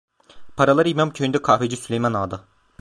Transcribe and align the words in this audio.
Paralar 0.55 0.85
İmamköyü'nde 0.85 1.41
kahveci 1.41 1.77
Süleyman 1.77 2.13
Ağa'da! 2.13 2.45